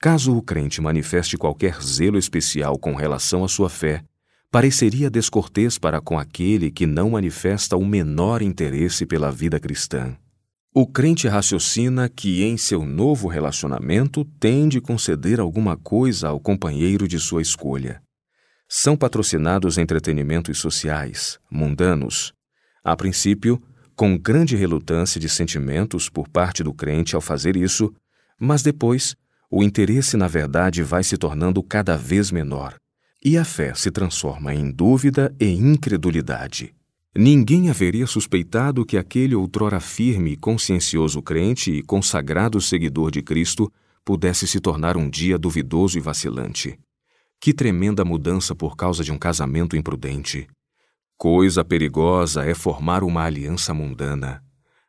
Caso 0.00 0.36
o 0.36 0.42
crente 0.42 0.80
manifeste 0.80 1.38
qualquer 1.38 1.80
zelo 1.80 2.18
especial 2.18 2.76
com 2.76 2.94
relação 2.96 3.44
à 3.44 3.48
sua 3.48 3.70
fé, 3.70 4.02
pareceria 4.52 5.08
descortês 5.08 5.78
para 5.78 5.98
com 5.98 6.18
aquele 6.18 6.70
que 6.70 6.86
não 6.86 7.08
manifesta 7.08 7.74
o 7.74 7.86
menor 7.86 8.42
interesse 8.42 9.06
pela 9.06 9.32
vida 9.32 9.58
cristã. 9.58 10.14
O 10.74 10.86
crente 10.86 11.26
raciocina 11.26 12.06
que 12.06 12.42
em 12.42 12.58
seu 12.58 12.84
novo 12.84 13.28
relacionamento 13.28 14.26
tem 14.38 14.68
de 14.68 14.78
conceder 14.78 15.40
alguma 15.40 15.74
coisa 15.74 16.28
ao 16.28 16.38
companheiro 16.38 17.08
de 17.08 17.18
sua 17.18 17.40
escolha. 17.40 18.02
São 18.68 18.94
patrocinados 18.94 19.78
entretenimentos 19.78 20.58
sociais, 20.58 21.38
mundanos. 21.50 22.34
A 22.84 22.94
princípio, 22.94 23.62
com 23.96 24.18
grande 24.18 24.54
relutância 24.54 25.18
de 25.18 25.30
sentimentos 25.30 26.10
por 26.10 26.28
parte 26.28 26.62
do 26.62 26.74
crente 26.74 27.14
ao 27.14 27.22
fazer 27.22 27.56
isso, 27.56 27.90
mas 28.38 28.62
depois 28.62 29.14
o 29.50 29.62
interesse 29.62 30.14
na 30.14 30.28
verdade 30.28 30.82
vai 30.82 31.02
se 31.02 31.16
tornando 31.16 31.62
cada 31.62 31.96
vez 31.96 32.30
menor, 32.30 32.76
e 33.24 33.38
a 33.38 33.44
fé 33.44 33.72
se 33.74 33.90
transforma 33.90 34.52
em 34.52 34.70
dúvida 34.70 35.34
e 35.38 35.46
incredulidade. 35.46 36.74
Ninguém 37.14 37.70
haveria 37.70 38.06
suspeitado 38.06 38.84
que 38.84 38.96
aquele 38.96 39.34
outrora 39.34 39.78
firme 39.78 40.32
e 40.32 40.36
consciencioso 40.36 41.22
crente 41.22 41.70
e 41.70 41.82
consagrado 41.82 42.60
seguidor 42.60 43.10
de 43.10 43.22
Cristo 43.22 43.70
pudesse 44.04 44.46
se 44.48 44.58
tornar 44.58 44.96
um 44.96 45.08
dia 45.08 45.38
duvidoso 45.38 45.98
e 45.98 46.00
vacilante. 46.00 46.78
Que 47.40 47.52
tremenda 47.52 48.04
mudança 48.04 48.54
por 48.54 48.76
causa 48.76 49.04
de 49.04 49.12
um 49.12 49.18
casamento 49.18 49.76
imprudente. 49.76 50.48
Coisa 51.16 51.64
perigosa 51.64 52.44
é 52.44 52.54
formar 52.54 53.04
uma 53.04 53.22
aliança 53.22 53.72
mundana. 53.72 54.42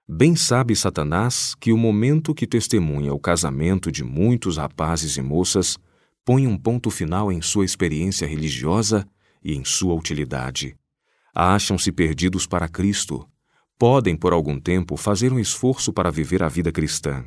Bem 0.07 0.35
sabe 0.35 0.75
Satanás 0.75 1.53
que 1.59 1.71
o 1.71 1.77
momento 1.77 2.33
que 2.33 2.47
testemunha 2.47 3.13
o 3.13 3.19
casamento 3.19 3.91
de 3.91 4.03
muitos 4.03 4.57
rapazes 4.57 5.17
e 5.17 5.21
moças 5.21 5.77
põe 6.25 6.47
um 6.47 6.57
ponto 6.57 6.89
final 6.89 7.31
em 7.31 7.41
sua 7.41 7.65
experiência 7.65 8.27
religiosa 8.27 9.07
e 9.43 9.55
em 9.55 9.65
sua 9.65 9.93
utilidade. 9.93 10.75
Acham-se 11.35 11.91
perdidos 11.91 12.45
para 12.45 12.69
Cristo. 12.69 13.27
Podem, 13.77 14.15
por 14.15 14.33
algum 14.33 14.59
tempo, 14.59 14.95
fazer 14.95 15.33
um 15.33 15.39
esforço 15.39 15.91
para 15.91 16.11
viver 16.11 16.43
a 16.43 16.47
vida 16.47 16.71
cristã. 16.71 17.25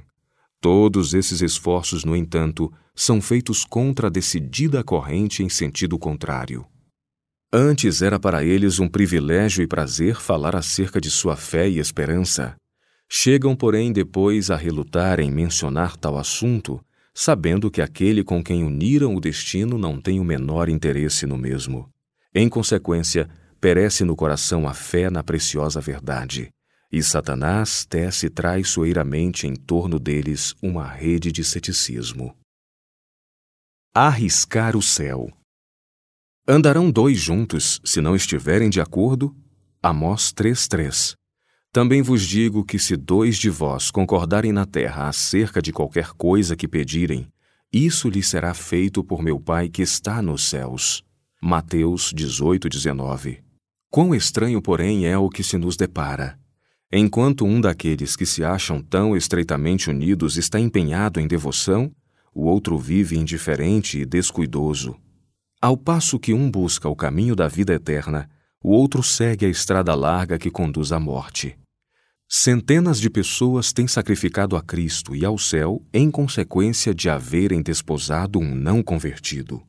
Todos 0.61 1.13
esses 1.13 1.43
esforços, 1.43 2.05
no 2.05 2.17
entanto, 2.17 2.73
são 2.95 3.21
feitos 3.21 3.65
contra 3.65 4.07
a 4.07 4.11
decidida 4.11 4.83
corrente 4.83 5.43
em 5.43 5.49
sentido 5.49 5.99
contrário. 5.99 6.67
Antes 7.53 8.03
era 8.03 8.19
para 8.19 8.45
eles 8.45 8.79
um 8.79 8.89
privilégio 8.89 9.63
e 9.63 9.67
prazer 9.67 10.17
falar 10.17 10.57
acerca 10.57 11.01
de 11.01 11.11
sua 11.11 11.37
fé 11.37 11.69
e 11.69 11.79
esperança. 11.79 12.57
Chegam, 13.09 13.55
porém, 13.55 13.93
depois 13.93 14.51
a 14.51 14.57
relutar 14.57 15.21
em 15.21 15.31
mencionar 15.31 15.97
tal 15.97 16.19
assunto, 16.19 16.81
sabendo 17.19 17.71
que 17.71 17.81
aquele 17.81 18.23
com 18.23 18.45
quem 18.45 18.63
uniram 18.63 19.17
o 19.17 19.21
destino 19.21 19.79
não 19.79 19.99
tem 19.99 20.21
o 20.21 20.25
menor 20.25 20.69
interesse 20.69 21.25
no 21.25 21.39
mesmo. 21.39 21.91
Em 22.35 22.47
consequência, 22.47 23.27
perece 23.59 24.05
no 24.05 24.15
coração 24.15 24.69
a 24.69 24.75
fé 24.75 25.09
na 25.09 25.25
preciosa 25.25 25.81
verdade, 25.81 26.51
e 26.93 27.03
Satanás 27.03 27.87
tece 27.87 28.29
traiçoeiramente 28.29 29.47
em 29.47 29.57
torno 29.57 29.99
deles 29.99 30.55
uma 30.61 30.87
rede 30.87 31.33
de 31.33 31.43
ceticismo. 31.43 32.37
Arriscar 33.95 34.77
o 34.77 34.83
céu. 34.83 35.33
Andarão 36.47 36.91
dois 36.91 37.19
juntos 37.19 37.81
se 37.83 38.03
não 38.03 38.15
estiverem 38.15 38.69
de 38.69 38.79
acordo? 38.79 39.35
Amós 39.83 40.35
3:3. 40.35 41.15
Também 41.73 42.03
vos 42.03 42.23
digo 42.27 42.65
que 42.65 42.79
se 42.79 42.97
dois 42.97 43.37
de 43.37 43.51
vós 43.51 43.91
concordarem 43.91 44.53
na 44.53 44.65
terra 44.65 45.09
acerca 45.09 45.61
de 45.61 45.73
qualquer 45.73 46.13
coisa 46.13 46.57
que 46.57 46.67
pedirem, 46.67 47.29
isso 47.73 48.09
lhe 48.09 48.23
será 48.23 48.55
feito 48.55 49.05
por 49.05 49.23
meu 49.23 49.39
Pai 49.39 49.69
que 49.69 49.83
está 49.83 50.23
nos 50.23 50.49
céus. 50.49 51.05
Mateus 51.43 52.13
18, 52.15 52.69
19. 52.69 53.41
Quão 53.91 54.15
estranho, 54.15 54.63
porém, 54.63 55.07
é 55.07 55.19
o 55.19 55.29
que 55.29 55.43
se 55.43 55.59
nos 55.59 55.77
depara. 55.77 56.39
Enquanto 56.93 57.45
um 57.45 57.61
daqueles 57.61 58.17
que 58.17 58.25
se 58.25 58.45
acham 58.45 58.81
tão 58.81 59.17
estreitamente 59.17 59.91
unidos 59.91 60.37
está 60.37 60.59
empenhado 60.59 61.21
em 61.21 61.27
devoção, 61.27 61.91
o 62.33 62.45
outro 62.45 62.79
vive 62.79 63.19
indiferente 63.19 63.99
e 63.99 64.05
descuidoso. 64.05 64.97
Ao 65.61 65.77
passo 65.77 66.19
que 66.19 66.33
um 66.33 66.51
busca 66.51 66.89
o 66.89 66.95
caminho 66.95 67.35
da 67.35 67.49
vida 67.49 67.75
eterna, 67.75 68.29
o 68.67 68.71
outro 68.71 69.01
segue 69.01 69.47
a 69.47 69.49
estrada 69.49 69.95
larga 69.95 70.37
que 70.37 70.51
conduz 70.51 70.91
à 70.91 70.99
morte. 70.99 71.57
Centenas 72.29 73.01
de 73.01 73.09
pessoas 73.09 73.73
têm 73.73 73.87
sacrificado 73.87 74.57
a 74.57 74.61
Cristo 74.61 75.15
e 75.15 75.25
ao 75.25 75.39
céu 75.39 75.87
em 75.95 76.11
consequência 76.11 76.93
de 76.93 77.09
haverem 77.09 77.63
desposado 77.63 78.41
um 78.41 78.57
não 78.57 78.83
convertido. 78.83 79.63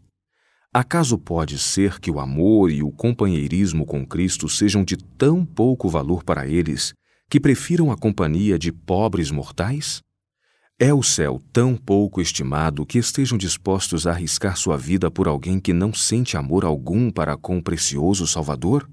Acaso 0.74 1.16
pode 1.16 1.60
ser 1.60 2.00
que 2.00 2.10
o 2.10 2.20
amor 2.20 2.72
e 2.72 2.82
o 2.82 2.90
companheirismo 2.90 3.86
com 3.86 4.04
Cristo 4.04 4.50
sejam 4.50 4.84
de 4.84 4.98
tão 4.98 5.46
pouco 5.46 5.88
valor 5.88 6.24
para 6.24 6.48
eles 6.48 6.92
que 7.30 7.40
prefiram 7.40 7.92
a 7.92 7.96
companhia 7.96 8.58
de 8.58 8.72
pobres 8.72 9.30
mortais? 9.30 10.02
É 10.80 10.94
o 10.94 11.02
céu 11.02 11.42
tão 11.52 11.76
pouco 11.76 12.22
estimado 12.22 12.86
que 12.86 13.00
estejam 13.00 13.36
dispostos 13.36 14.06
a 14.06 14.12
arriscar 14.12 14.56
sua 14.56 14.78
vida 14.78 15.10
por 15.10 15.28
alguém 15.28 15.60
que 15.60 15.74
não 15.74 15.92
sente 15.92 16.38
amor 16.38 16.64
algum 16.64 17.10
para 17.10 17.36
com 17.36 17.58
o 17.58 17.64
precioso 17.64 18.28
Salvador? 18.28 18.88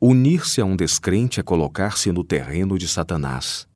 Unir-se 0.00 0.62
a 0.62 0.64
um 0.64 0.74
descrente 0.74 1.38
é 1.38 1.42
colocar-se 1.42 2.10
no 2.10 2.24
terreno 2.24 2.78
de 2.78 2.88
Satanás. 2.88 3.68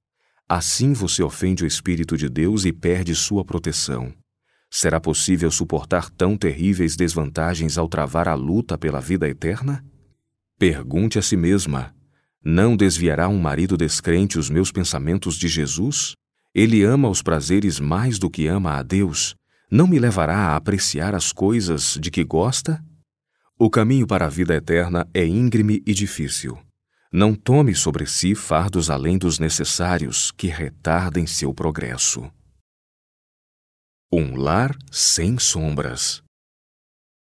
Assim 0.49 0.95
você 0.95 1.23
ofende 1.23 1.63
o 1.63 1.67
Espírito 1.67 2.17
de 2.17 2.27
Deus 2.31 2.65
e 2.65 2.73
perde 2.73 3.15
sua 3.15 3.45
proteção. 3.45 4.15
Será 4.71 4.99
possível 4.99 5.51
suportar 5.51 6.09
tão 6.09 6.39
terríveis 6.39 6.97
desvantagens 6.97 7.77
ao 7.77 7.87
travar 7.87 8.29
a 8.29 8.35
luta 8.35 8.79
pela 8.79 8.99
vida 8.99 9.29
eterna? 9.29 9.85
Pergunte 10.59 11.19
a 11.19 11.23
si 11.23 11.37
mesma: 11.37 11.95
não 12.43 12.75
desviará 12.75 13.29
um 13.29 13.39
marido 13.39 13.77
descrente 13.77 14.39
os 14.39 14.49
meus 14.49 14.73
pensamentos 14.73 15.37
de 15.37 15.49
Jesus? 15.49 16.17
Ele 16.59 16.83
ama 16.83 17.11
os 17.11 17.21
prazeres 17.21 17.79
mais 17.79 18.19
do 18.19 18.31
que 18.31 18.47
ama 18.47 18.79
a 18.79 18.83
Deus. 18.83 19.37
Não 19.71 19.87
me 19.87 19.99
levará 19.99 20.39
a 20.39 20.57
apreciar 20.57 21.15
as 21.15 21.31
coisas 21.31 21.99
de 22.01 22.11
que 22.11 22.25
gosta? 22.25 22.83
O 23.59 23.69
caminho 23.69 24.07
para 24.07 24.25
a 24.25 24.31
vida 24.31 24.55
eterna 24.55 25.07
é 25.13 25.27
íngreme 25.27 25.83
e 25.87 25.93
difícil. 25.93 26.59
Não 27.13 27.35
tome 27.35 27.75
sobre 27.75 28.07
si 28.07 28.35
fardos 28.35 28.89
além 28.89 29.19
dos 29.19 29.39
necessários 29.39 30.31
que 30.31 30.47
retardem 30.47 31.27
seu 31.27 31.53
progresso. 31.53 32.27
Um 34.11 34.35
lar 34.35 34.75
sem 34.91 35.39
sombras. 35.39 36.23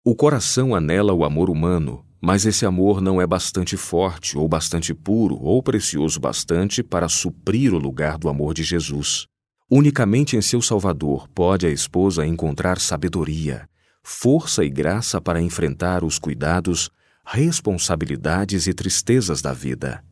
O 0.05 0.15
coração 0.15 0.77
anela 0.77 1.13
o 1.13 1.25
amor 1.25 1.51
humano, 1.51 2.07
mas 2.25 2.47
esse 2.47 2.65
amor 2.65 3.03
não 3.03 3.21
é 3.21 3.27
bastante 3.27 3.77
forte, 3.77 4.39
ou 4.39 4.49
bastante 4.49 4.95
puro, 4.95 5.37
ou 5.43 5.63
precioso 5.63 6.19
bastante 6.19 6.83
para 6.83 7.07
suprir 7.07 7.75
o 7.75 7.79
lugar 7.79 8.17
do 8.17 8.31
amor 8.31 8.55
de 8.55 8.63
Jesus. 8.63 9.27
Unicamente 9.71 10.35
em 10.35 10.41
seu 10.41 10.63
Salvador 10.63 11.29
pode 11.29 11.67
a 11.67 11.71
esposa 11.71 12.27
encontrar 12.27 12.81
sabedoria, 12.81 13.69
força 14.03 14.65
e 14.65 14.71
graça 14.71 15.21
para 15.21 15.39
enfrentar 15.39 16.03
os 16.03 16.19
cuidados, 16.19 16.91
responsabilidades 17.27 18.67
e 18.67 18.73
tristezas 18.73 19.43
da 19.43 19.53
vida. 19.53 20.03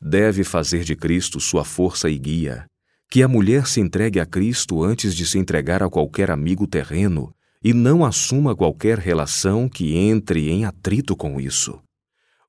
Deve 0.00 0.44
fazer 0.44 0.82
de 0.82 0.96
Cristo 0.96 1.38
sua 1.38 1.62
força 1.62 2.08
e 2.08 2.18
guia. 2.18 2.64
Que 3.10 3.22
a 3.22 3.28
mulher 3.28 3.66
se 3.66 3.82
entregue 3.82 4.18
a 4.18 4.24
Cristo 4.24 4.82
antes 4.82 5.14
de 5.14 5.26
se 5.26 5.38
entregar 5.38 5.82
a 5.82 5.90
qualquer 5.90 6.30
amigo 6.30 6.66
terreno 6.66 7.34
e 7.62 7.74
não 7.74 8.04
assuma 8.04 8.56
qualquer 8.56 8.98
relação 8.98 9.68
que 9.68 9.96
entre 9.96 10.48
em 10.48 10.64
atrito 10.64 11.14
com 11.14 11.40
isso. 11.40 11.80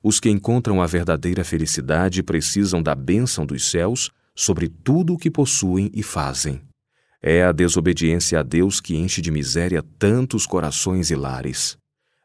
Os 0.04 0.20
que 0.20 0.30
encontram 0.30 0.82
a 0.82 0.88
verdadeira 0.88 1.44
felicidade 1.44 2.24
precisam 2.24 2.82
da 2.82 2.96
bênção 2.96 3.46
dos 3.46 3.70
céus 3.70 4.10
sobre 4.36 4.68
tudo 4.68 5.14
o 5.14 5.18
que 5.18 5.30
possuem 5.30 5.92
e 5.94 6.02
fazem. 6.02 6.62
É 7.22 7.44
a 7.44 7.52
desobediência 7.52 8.40
a 8.40 8.44
Deus 8.44 8.82
que 8.82 8.96
enche 8.96 9.22
de 9.22 9.30
miséria 9.30 9.84
tantos 10.00 10.48
corações 10.48 11.12
e 11.12 11.16
lares. 11.16 11.78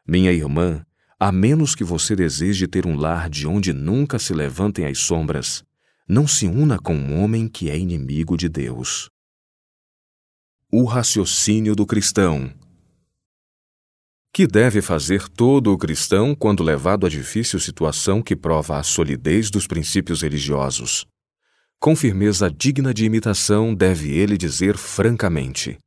Minha 0.07 0.31
irmã, 0.31 0.83
a 1.19 1.31
menos 1.31 1.75
que 1.75 1.83
você 1.83 2.15
deseje 2.15 2.67
ter 2.67 2.87
um 2.87 2.95
lar 2.95 3.29
de 3.29 3.45
onde 3.45 3.73
nunca 3.73 4.17
se 4.17 4.33
levantem 4.33 4.85
as 4.85 4.97
sombras, 4.97 5.63
não 6.07 6.25
se 6.25 6.47
una 6.47 6.79
com 6.79 6.95
um 6.95 7.21
homem 7.21 7.47
que 7.47 7.69
é 7.69 7.77
inimigo 7.77 8.35
de 8.37 8.49
Deus. 8.49 9.09
O 10.71 10.85
raciocínio 10.85 11.75
do 11.75 11.85
cristão. 11.85 12.51
Que 14.37 14.45
deve 14.45 14.83
fazer 14.83 15.27
todo 15.27 15.73
o 15.73 15.77
cristão 15.79 16.35
quando 16.35 16.61
levado 16.61 17.07
à 17.07 17.09
difícil 17.09 17.59
situação 17.59 18.21
que 18.21 18.35
prova 18.35 18.77
a 18.77 18.83
solidez 18.83 19.49
dos 19.49 19.65
princípios 19.65 20.21
religiosos? 20.21 21.07
Com 21.79 21.95
firmeza 21.95 22.47
digna 22.47 22.93
de 22.93 23.03
imitação, 23.03 23.73
deve 23.73 24.15
ele 24.15 24.37
dizer 24.37 24.77
francamente: 24.77 25.79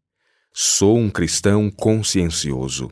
Sou 0.53 0.99
um 0.99 1.09
cristão 1.09 1.71
consciencioso. 1.71 2.91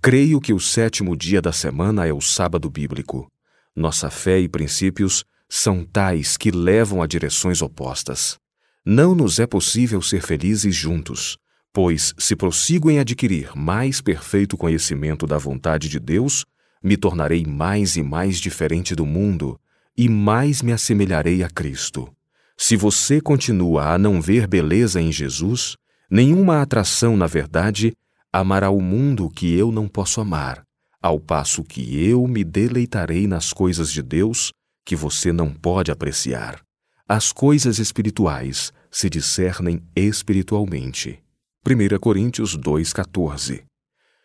Creio 0.00 0.40
que 0.40 0.52
o 0.52 0.60
sétimo 0.60 1.16
dia 1.16 1.42
da 1.42 1.50
semana 1.50 2.06
é 2.06 2.12
o 2.12 2.20
sábado 2.20 2.70
bíblico. 2.70 3.26
Nossa 3.74 4.08
fé 4.08 4.38
e 4.38 4.48
princípios 4.48 5.24
são 5.48 5.84
tais 5.84 6.36
que 6.36 6.52
levam 6.52 7.02
a 7.02 7.08
direções 7.08 7.60
opostas. 7.60 8.38
Não 8.86 9.16
nos 9.16 9.40
é 9.40 9.48
possível 9.48 10.00
ser 10.00 10.22
felizes 10.22 10.76
juntos, 10.76 11.38
pois, 11.72 12.14
se 12.18 12.36
prossigo 12.36 12.90
em 12.90 12.98
adquirir 12.98 13.56
mais 13.56 14.00
perfeito 14.00 14.56
conhecimento 14.56 15.26
da 15.26 15.38
vontade 15.38 15.88
de 15.88 15.98
Deus, 15.98 16.44
me 16.82 16.96
tornarei 16.96 17.44
mais 17.46 17.96
e 17.96 18.02
mais 18.02 18.38
diferente 18.38 18.94
do 18.94 19.06
mundo 19.06 19.58
e 19.96 20.08
mais 20.08 20.62
me 20.62 20.72
assemelharei 20.72 21.42
a 21.42 21.48
Cristo. 21.48 22.12
Se 22.56 22.76
você 22.76 23.20
continua 23.20 23.92
a 23.92 23.98
não 23.98 24.20
ver 24.20 24.46
beleza 24.46 25.00
em 25.00 25.10
Jesus, 25.10 25.76
nenhuma 26.10 26.60
atração 26.60 27.16
na 27.16 27.26
verdade, 27.26 27.92
amará 28.32 28.70
o 28.70 28.80
mundo 28.80 29.30
que 29.30 29.54
eu 29.54 29.70
não 29.70 29.88
posso 29.88 30.20
amar, 30.20 30.62
ao 31.00 31.18
passo 31.18 31.62
que 31.62 32.02
eu 32.04 32.26
me 32.26 32.44
deleitarei 32.44 33.26
nas 33.26 33.52
coisas 33.52 33.90
de 33.90 34.02
Deus 34.02 34.52
que 34.84 34.96
você 34.96 35.32
não 35.32 35.52
pode 35.52 35.90
apreciar. 35.90 36.60
As 37.08 37.32
coisas 37.32 37.78
espirituais 37.78 38.72
se 38.90 39.08
discernem 39.08 39.82
espiritualmente. 39.94 41.21
1 41.64 41.96
Coríntios 42.00 42.58
2,14 42.58 43.62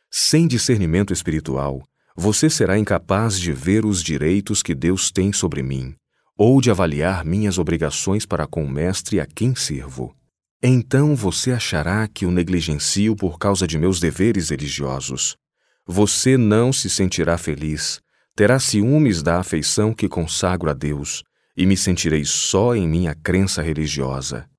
Sem 0.09 0.47
discernimento 0.47 1.13
espiritual, 1.13 1.83
você 2.15 2.49
será 2.49 2.79
incapaz 2.79 3.39
de 3.39 3.53
ver 3.53 3.85
os 3.85 4.01
direitos 4.01 4.63
que 4.63 4.73
Deus 4.73 5.11
tem 5.11 5.31
sobre 5.31 5.61
mim, 5.61 5.93
ou 6.35 6.59
de 6.59 6.71
avaliar 6.71 7.23
minhas 7.23 7.59
obrigações 7.59 8.25
para 8.25 8.47
com 8.47 8.65
o 8.65 8.69
Mestre 8.69 9.19
a 9.19 9.27
quem 9.27 9.53
sirvo. 9.55 10.15
Então 10.63 11.15
você 11.15 11.51
achará 11.51 12.07
que 12.07 12.25
o 12.25 12.31
negligencio 12.31 13.15
por 13.15 13.37
causa 13.37 13.67
de 13.67 13.77
meus 13.77 13.99
deveres 13.99 14.49
religiosos. 14.49 15.37
Você 15.85 16.37
não 16.37 16.73
se 16.73 16.89
sentirá 16.89 17.37
feliz, 17.37 18.01
terá 18.35 18.59
ciúmes 18.59 19.21
da 19.21 19.37
afeição 19.37 19.93
que 19.93 20.09
consagro 20.09 20.71
a 20.71 20.73
Deus 20.73 21.21
e 21.55 21.67
me 21.67 21.77
sentirei 21.77 22.25
só 22.25 22.75
em 22.75 22.87
minha 22.87 23.13
crença 23.13 23.61
religiosa. 23.61 24.49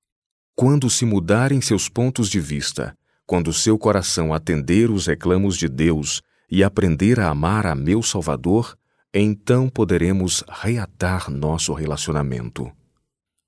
Quando 0.59 0.89
se 0.89 1.05
mudarem 1.05 1.61
seus 1.61 1.87
pontos 1.87 2.29
de 2.29 2.37
vista, 2.37 2.93
quando 3.25 3.53
seu 3.53 3.77
coração 3.77 4.33
atender 4.33 4.91
os 4.91 5.07
reclamos 5.07 5.55
de 5.55 5.69
Deus 5.69 6.21
e 6.51 6.65
aprender 6.65 7.17
a 7.17 7.29
amar 7.29 7.65
a 7.65 7.73
meu 7.73 8.03
Salvador, 8.03 8.77
então 9.13 9.69
poderemos 9.69 10.43
reatar 10.49 11.31
nosso 11.31 11.71
relacionamento. 11.71 12.69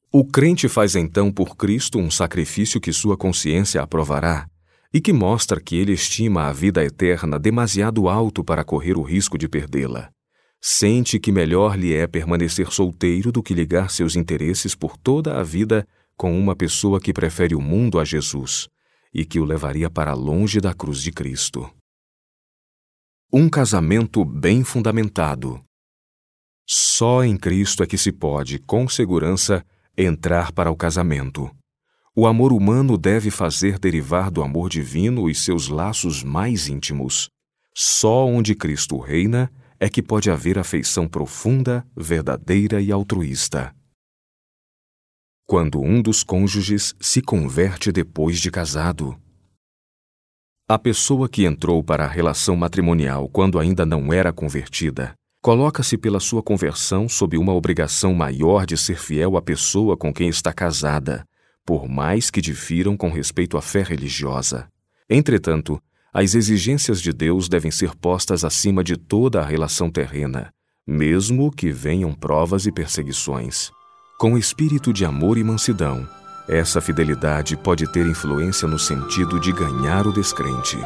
O 0.10 0.24
crente 0.24 0.70
faz 0.70 0.96
então 0.96 1.30
por 1.30 1.58
Cristo 1.58 2.00
um 2.00 2.10
sacrifício 2.10 2.80
que 2.80 2.94
sua 2.94 3.18
consciência 3.18 3.82
aprovará 3.82 4.48
e 4.94 5.02
que 5.02 5.12
mostra 5.12 5.60
que 5.60 5.76
ele 5.76 5.92
estima 5.92 6.44
a 6.44 6.54
vida 6.54 6.82
eterna 6.82 7.38
demasiado 7.38 8.08
alto 8.08 8.42
para 8.42 8.64
correr 8.64 8.98
o 8.98 9.02
risco 9.02 9.38
de 9.38 9.50
perdê-la. 9.50 10.10
Sente 10.62 11.20
que 11.20 11.34
melhor 11.34 11.78
lhe 11.78 11.94
é 11.94 12.08
permanecer 12.08 12.72
solteiro 12.72 13.34
do 13.34 13.44
que 13.44 13.54
ligar 13.54 13.90
seus 13.92 14.16
interesses 14.16 14.74
por 14.76 14.96
toda 14.96 15.38
a 15.38 15.44
vida 15.44 15.86
com 16.22 16.40
uma 16.40 16.56
pessoa 16.56 17.02
que 17.02 17.12
prefere 17.12 17.56
o 17.56 17.60
mundo 17.60 18.00
a 18.00 18.06
Jesus 18.06 18.70
e 19.12 19.26
que 19.26 19.40
o 19.40 19.44
levaria 19.44 19.90
para 19.90 20.14
longe 20.14 20.62
da 20.62 20.72
cruz 20.72 21.02
de 21.02 21.12
Cristo. 21.12 21.68
Um 23.34 23.50
casamento 23.50 24.24
bem 24.24 24.64
fundamentado. 24.64 25.60
Só 26.64 27.24
em 27.24 27.36
Cristo 27.36 27.82
é 27.82 27.88
que 27.88 27.98
se 27.98 28.12
pode, 28.12 28.60
com 28.60 28.88
segurança, 28.88 29.66
entrar 29.98 30.52
para 30.52 30.70
o 30.70 30.76
casamento. 30.76 31.50
O 32.16 32.28
amor 32.28 32.54
humano 32.54 33.00
deve 33.00 33.32
fazer 33.32 33.80
derivar 33.80 34.30
do 34.30 34.44
amor 34.44 34.70
divino 34.70 35.24
os 35.24 35.44
seus 35.44 35.70
laços 35.70 36.24
mais 36.24 36.68
íntimos. 36.68 37.32
Só 37.76 38.28
onde 38.28 38.54
Cristo 38.54 39.00
reina 39.00 39.52
é 39.80 39.90
que 39.90 40.04
pode 40.04 40.30
haver 40.30 40.60
afeição 40.60 41.08
profunda, 41.08 41.84
verdadeira 41.98 42.80
e 42.80 42.92
altruísta. 42.92 43.74
Quando 45.52 45.82
um 45.82 46.02
dos 46.02 46.24
cônjuges 46.24 46.96
se 46.98 47.22
converte 47.22 47.92
depois 47.92 48.40
de 48.40 48.50
casado. 48.50 49.20
A 50.66 50.80
pessoa 50.80 51.28
que 51.28 51.44
entrou 51.44 51.84
para 51.84 52.06
a 52.06 52.08
relação 52.08 52.56
matrimonial 52.56 53.28
quando 53.28 53.60
ainda 53.60 53.86
não 53.86 54.14
era 54.14 54.32
convertida 54.32 55.14
coloca-se 55.42 55.98
pela 55.98 56.22
sua 56.22 56.42
conversão 56.42 57.10
sob 57.10 57.38
uma 57.38 57.54
obrigação 57.54 58.14
maior 58.14 58.66
de 58.66 58.78
ser 58.78 58.98
fiel 58.98 59.36
à 59.36 59.42
pessoa 59.42 59.98
com 59.98 60.14
quem 60.14 60.30
está 60.30 60.54
casada, 60.54 61.28
por 61.66 61.86
mais 61.86 62.32
que 62.32 62.40
difiram 62.40 62.96
com 62.96 63.10
respeito 63.10 63.58
à 63.58 63.62
fé 63.62 63.84
religiosa. 63.84 64.70
Entretanto, 65.10 65.84
as 66.14 66.34
exigências 66.34 67.02
de 67.02 67.12
Deus 67.12 67.50
devem 67.50 67.72
ser 67.72 67.94
postas 67.94 68.46
acima 68.46 68.86
de 68.86 68.96
toda 68.96 69.42
a 69.42 69.46
relação 69.46 69.92
terrena, 69.92 70.50
mesmo 70.88 71.52
que 71.52 71.74
venham 71.74 72.14
provas 72.14 72.66
e 72.66 72.72
perseguições. 72.72 73.70
Com 74.22 74.38
espírito 74.38 74.94
de 74.94 75.04
amor 75.04 75.36
e 75.36 75.44
mansidão, 75.44 76.08
essa 76.48 76.80
fidelidade 76.80 77.58
pode 77.58 77.92
ter 77.92 78.06
influência 78.06 78.68
no 78.68 78.78
sentido 78.78 79.40
de 79.40 79.52
ganhar 79.52 80.06
o 80.06 80.14
descrente. 80.14 80.78